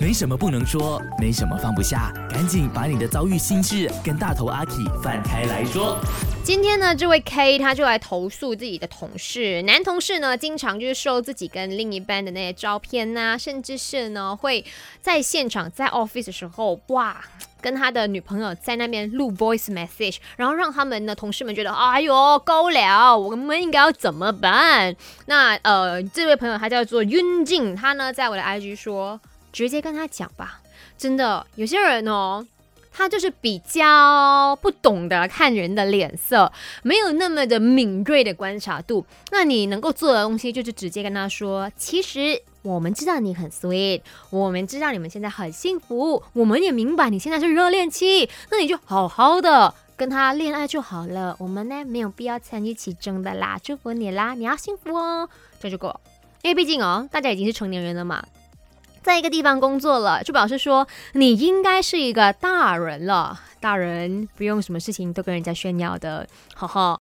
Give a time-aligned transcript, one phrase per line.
[0.00, 5.98] 没什么不能说，没什么放不下，赶紧把你的遭遇心事跟大头阿 K 放开来说。
[6.44, 14.64] 今天呢，这位 K 他就来投诉自己的同事，男同事呢，经常就是收自己跟另一半的那些照片呐、甚至是呢会
[15.00, 17.16] 在现场在 office 的时候，哇，
[17.60, 24.94] 跟他的女朋友在那边录 voice message，然后让他们的同事们觉得，哎呦，够了，我们应该要怎么办？
[25.24, 29.20] 那呃，这位朋友他叫做윤 진， 他呢在我的 IG 说，
[29.56, 30.60] 直接跟他讲吧，
[30.98, 32.46] 真的，有些人哦。
[32.98, 36.50] 他就是比较不懂得看人的脸色，
[36.82, 39.04] 没有那么的敏锐的观察度。
[39.30, 51.36] 那你能够做的东西，就是直接跟他说：“其实我们知道你很 sweet，我们知道你们现在很幸福，我们也明白你现在是热恋期，那你就好好的跟他恋爱就好了。
[51.38, 55.28] 我们呢没有必要参与其中的啦，祝福你啦，你要幸福哦，
[55.60, 56.00] 这就够了。
[56.42, 58.24] 因为毕竟哦，大家已经是成年人了嘛。”
[59.06, 63.40] 在一个地方工作了，就表示说你应该是一个大人了。
[63.60, 66.26] 大人不用什么事情都跟人家炫耀的，
[66.56, 66.94] 哈哈。